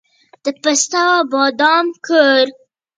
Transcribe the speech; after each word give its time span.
د 0.43 0.45
پسته 0.61 1.01
او 1.15 1.23
بادام 1.31 1.87
کور. 2.05 2.45